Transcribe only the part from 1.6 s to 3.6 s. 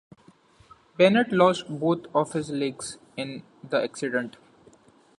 both of his legs in